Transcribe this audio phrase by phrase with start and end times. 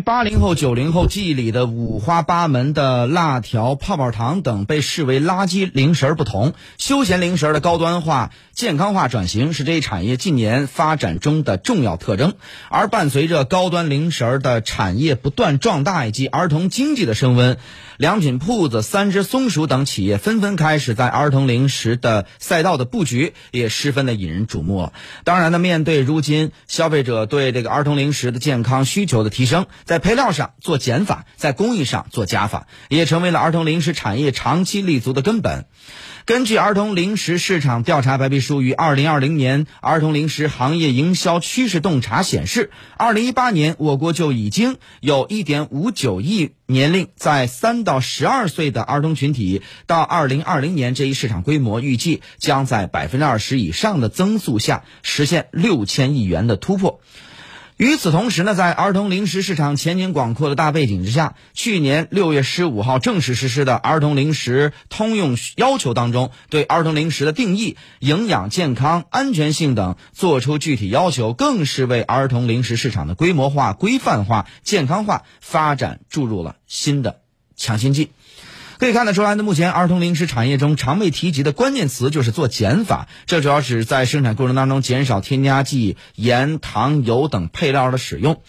[0.00, 12.34] 八零后、九零后记忆里的五花八门的辣条、泡泡糖等被视为垃圾零食不同，休闲零食的高端化、健康化转型是这一产业近年发展中的重要特征。
[12.68, 17.56] 而伴随着高端零食的产业不断壮大以及儿童经济的升温，
[17.96, 24.92] 良品铺子、三只松鼠等企业纷纷开始在儿童零食的赛道的布局，也十分的引人瞩目。
[25.24, 35.66] 当然呢，面对如今消费者对这个儿童零食的健康需求的提升，在配料上做减法，在工艺上做加法，也成为了儿童零食产业长期立足的根本。
[36.24, 57.00] 根据儿童零食市场调查白皮书于二零二零年儿童零食行业营销趋势洞察显示，二零一八年我国就已经有一点五九亿年龄在三到十二岁的儿童群体，到二零二零年这一市场规模预计将在百分之二十以上的增速下实现六千亿元的突破。
[57.76, 77.20] 与此同时呢，在儿童零食市场前景广阔的大背景之下，去年六月十五号正式实施的《儿童零食通用要求》当中，对儿童零食的定义、营养、健康、安全性等作出具体要求，更是为儿童零食市场的规模化、规范化、健康化发展注入了新的
[77.56, 78.10] 强心剂。
[78.78, 88.42] 可以看得出来呢，目前儿童零食产业中常被提及的关键词就是做减法，这主要是在生产过程当中减少添加剂、盐、糖、油等配料的使用。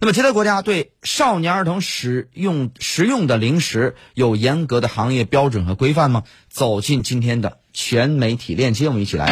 [0.00, 6.22] 那么，其他国家对少年儿童使用食用的零食有严格的行业标准和规范吗？
[6.48, 9.26] 走进今天的全媒体链接，我们一起来。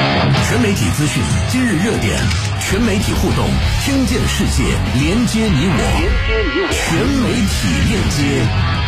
[0.49, 2.19] 全媒体资讯，今日热点，
[2.61, 3.47] 全媒体互动，
[3.85, 4.65] 听见世界，
[4.99, 8.86] 连接你我，连接你我，全媒体链接。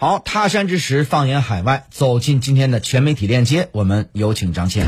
[0.00, 4.86] 好，他山之石，放眼海外，走进今天的全媒体链接，我们有请张倩。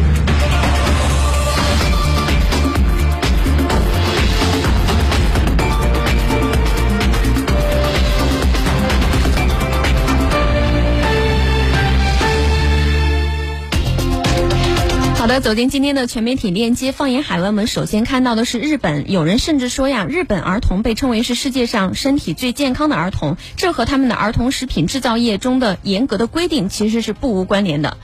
[15.31, 19.13] 的，走进今天的全媒体链接，放眼海外，我们首先看到的是日本。
[19.13, 27.97] 有人甚至说呀，日本儿童被称为是世界上身体最健康的儿童，这和他们的儿童食品制造业中的严格的规定其实是不无关联的。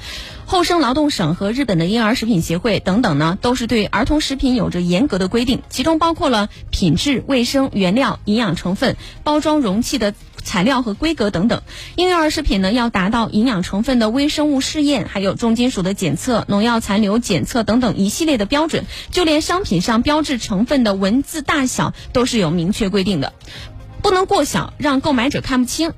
[0.44, 10.15] 厚生劳动省和日本的婴儿食品协会等等呢，都是对儿童食品有着严格的规定，其中包括了品质、卫生、原料、营养成分、包装容器的。
[10.47, 11.62] 材料和规格等等，
[11.97, 23.34] 婴幼儿食品呢要达到营养成分的微生物试验，还有重金属的检测、农药残留检测等等一系列的标准，就连商品上标志成分的文字大小都是有明确规定的，
[24.01, 25.93] 不能过小，让购买者看不清，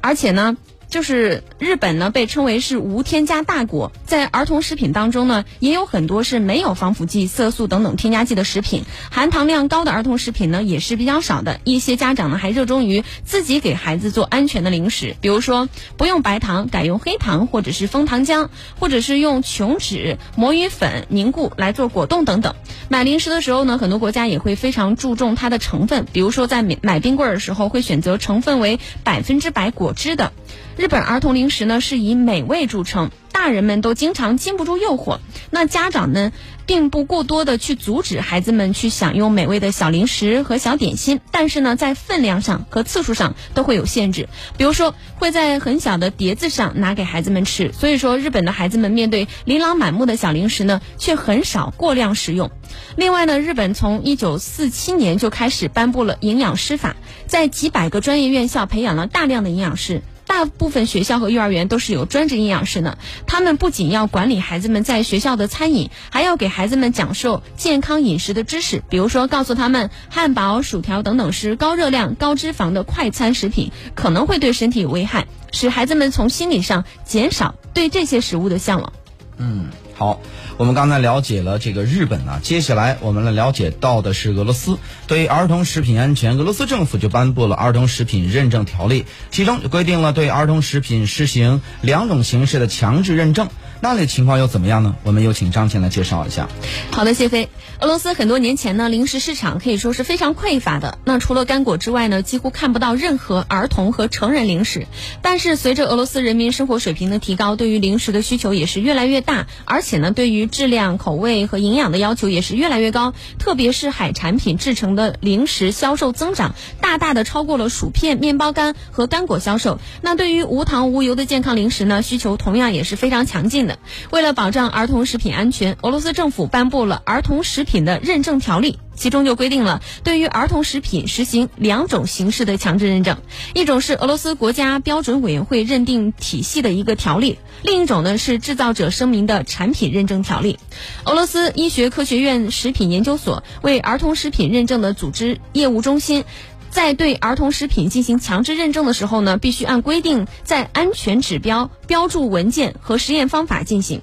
[0.00, 0.56] 而且呢。
[0.96, 11.60] 就是日本呢，被称为是无添加大国，在儿童食品当中呢，也有很多是没有防腐剂、色素等等添加剂的食品，含糖量高的儿童食品呢也是比较少的。
[11.64, 15.68] 一些家长呢还热衷于自己给孩子做安全的零食，比如说
[15.98, 18.48] 不用白糖，改用黑糖或者是枫糖浆，
[18.80, 22.54] 或者是用琼脂、魔芋粉凝固来做果冻等等。
[22.88, 30.32] 买零食的时候呢，很多国家也会非常注重它的成分，比如说在买冰棍的时候，会选择成分为百分之百果汁的。
[30.76, 35.20] 日本儿童零食呢是以美味著称，大人们都经常禁不住诱惑。
[35.50, 36.32] 那家长呢，
[36.66, 44.28] 并不过多的去阻止孩子们去享用美味的小零食和小点心，但是呢，在分量上和次数上都会有限制。
[44.58, 47.72] 比如说，会在很小的碟子上拿给孩子们吃。
[47.72, 52.50] 所以说，日本的孩子们面对琳琅满目的小零食呢，却很少过量食用。
[52.96, 60.02] 另外呢，日本从一九四七年就开始颁布了营养师法，在几百个专业院校培养了大量的营养师。
[60.26, 68.82] 大部分学校和幼儿园都是有专职营养师的，他们不仅要管理孩子们在学校的餐饮，还要给孩子们讲授健康饮食的知识。
[68.90, 78.92] 比如说，告诉他们汉堡、薯条等等是高热量、高脂肪的快餐食品，可能会对身体有危害，使孩子们从心理上减少对这些食物的向往。
[79.38, 79.66] 嗯。
[79.98, 80.20] 好，
[80.58, 84.76] 我们刚才了解了这个日本呢，接下来我们来了解到的是俄罗斯。
[85.06, 93.48] 对于儿童食品安全，俄罗斯政府就颁布了儿童食品认证条例，其中规定了对儿童食品实行两种形式的强制认证。
[93.86, 94.96] 那里情况又怎么样呢？
[95.04, 96.48] 我们有请张倩来介绍一下。
[96.90, 97.48] 好的，谢飞。
[97.78, 100.98] 俄罗斯很多年前呢，零食市场可以说是非常匮乏的。
[101.04, 104.88] 那除了干果之外呢，几乎看不到任何儿童和成人零食。
[105.22, 113.14] 但是随着俄罗斯人民生活水平的提高，对于零食的需求也是越来越大，而且呢，对于质量、口味和营养的要求也是越来越高。
[113.38, 119.78] 特别是海产品制成的零食销售增长，大大的超过了薯片、面包干和干果销售。
[120.00, 123.75] 那对于无糖无油的健康零食呢，需求同样也是非常强劲的。
[124.10, 128.78] 为了保障儿童食品安全，俄罗斯政府颁布了儿童食品的认证条例。
[128.96, 133.18] 其中就规定了对于儿童食品实行两种形式的强制认证，
[133.52, 140.58] 一种是俄罗斯国家标准委员会认定体系的一个条例，另一种呢是制造者声明的产品认证条例。
[141.04, 146.24] 俄罗斯医学科学院食品研究所为儿童食品认证的组织业务中心。
[146.70, 154.02] 在对儿童食品进行强制认证的时候呢，必须按规定在安全指标标注文件和实验方法进行。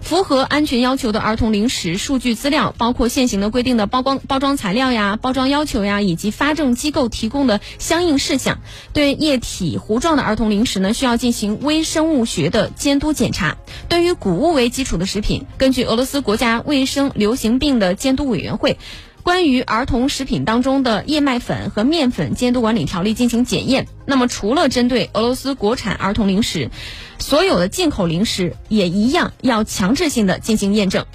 [0.00, 8.58] 符合安全要求的儿童零食数据资料，包括现行的规定的包装包装材料呀、包装要求呀，以及发证机构提供的相应事项。
[8.92, 13.56] 对液体糊状的儿童零食呢，需要进行微生物学的监督检查。
[13.88, 18.76] 对于谷物为基础的食品，根据俄罗斯国家卫生流行病的监督委员会。
[19.24, 23.88] 关于儿童食品当中的燕麦粉和面粉监督管理条例进行检验。
[24.04, 26.70] 那么，除了针对俄罗斯国产儿童零食，
[27.18, 31.06] 所有的进口零食也一样要强制性的进行验证。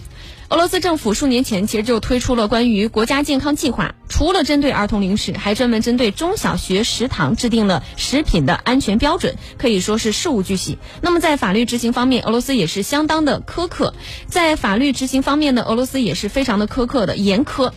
[0.49, 10.79] 俄罗斯政府数年前其实就推出了关于国家健康计划，除了针对儿童零食，还专门针对中小学食堂制定了食品的安全标准，可以说是事无巨细。
[11.01, 13.93] 那么在法律执行方面，俄罗斯也是相当的苛刻。
[14.25, 17.71] 在法律执行方面呢，俄罗斯也是非常的苛刻的严苛。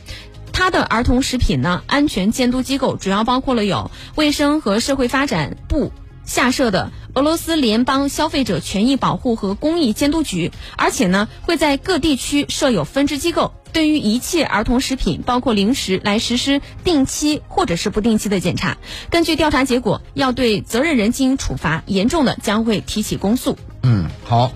[0.50, 5.92] 它的儿童食品呢安全监督机构主要包括了有卫生和社会发展部
[6.24, 18.78] 下设的俄罗斯联邦消费者权益保护和公益监督局，而且呢会在各地区设有分支机构，对于一切儿童食品，包括零食，来实施定期或者是不定期的检查。
[19.10, 23.58] 根据调查结果，要对责任人进行处罚，严重的将会提起公诉。
[23.82, 24.50] 嗯，好。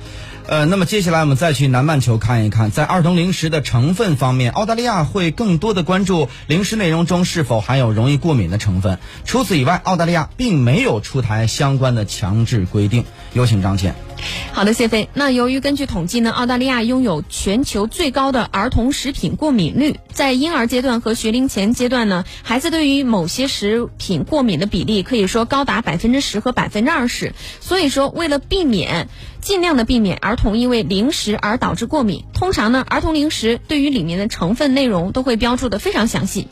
[0.49, 9.01] 呃，那么接下来我们再去南半球看一看，在儿童零食的成分方面，澳大利亚会更多的关注零食内容中是否含有容易过敏的成分。
[9.25, 13.05] 除此以外，澳大利亚并没有出台相关的强制规定。
[13.33, 14.06] 有请张倩。
[14.53, 15.11] 好的，谢飞。
[15.13, 27.35] 那由于根据统计呢，澳大利亚拥有全球最高的儿童食品过敏率，在婴儿阶段和学龄前阶段呢，孩子对于某些食品过敏的比例可以说高达百分之十和百分之二十。
[27.61, 29.09] 所以说，为了避免，
[29.43, 36.49] 尽量的避免儿童因为零食而导致过敏，通常呢，儿童零食对于里面的成分内容都会标注的非常详细。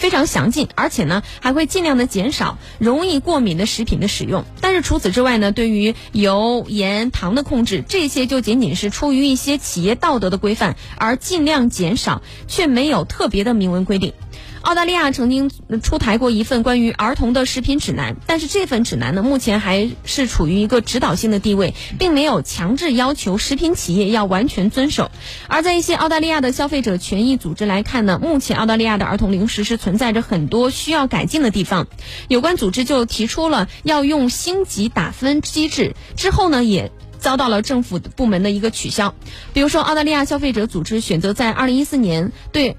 [0.00, 4.46] 非常详尽，而且呢还会尽量的减少容易过敏的食品的使用。
[4.62, 14.14] 但是除此之外呢，对于油、盐、糖的控制，这些就仅仅是出于一些企业道德的规范而尽量减少，却没有特别的明文规定。
[14.62, 15.50] 澳大利亚曾经
[15.82, 25.10] 出台过一份关于儿童的食品指南，但是这份指南呢，目前还是处于一个指导性的地位，并没有强制要求食品企业要完全遵守。
[25.48, 31.86] 而在一些澳大利亚的消费者权益组织来看呢，目前澳大利亚的儿童零食是存在着很多需要改进的地方。
[32.28, 39.14] 有关组织就提出了要用星级打分机制，之后呢也遭到了政府部门的一个取消。
[39.54, 42.76] 比如说，澳大利亚消费者组织选择在二零一四年对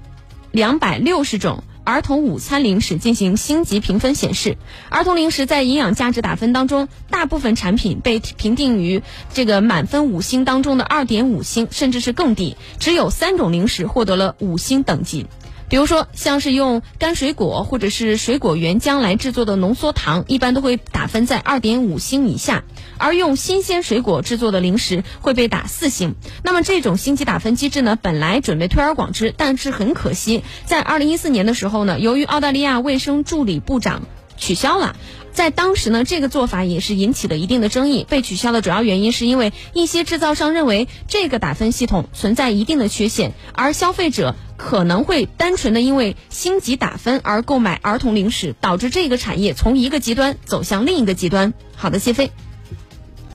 [0.52, 1.64] 两百六十种。
[1.84, 4.56] 儿童午餐零食进行星级评分显示，
[4.88, 9.02] 儿童零食在营养价值打分当中，大部分产品被评定于
[9.32, 12.56] 这个满分五星当中的二点五星，甚至是更低。
[12.78, 15.26] 只有三种零食获得了五星等级。
[15.72, 22.64] 比如说，像是用干水果或者是水果原浆来制作的浓缩糖，一般都会打分在二点五星以下；
[22.98, 26.14] 而用新鲜水果制作的零食会被打四星。
[26.44, 34.02] 那么这种星级打分机制呢，本来准备推而广之，但是很可惜，在二零一四年的时候呢，由于澳大利亚卫生助理部长
[34.36, 34.94] 取消了。
[35.32, 38.06] 在当时呢，这个做法也是引起了一定的争议。
[38.08, 51.54] 被取消的主要原因是因为一些制造商认为这个打分系统存在一定的缺陷，而消费者可能会单纯的因为星级打分而购买儿童零食，导致这个产业从一个极端走向另一个极端。
[51.74, 52.30] 好的，谢飞。